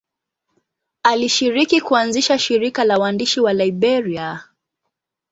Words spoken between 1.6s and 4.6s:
kuanzisha shirika la waandishi wa Liberia.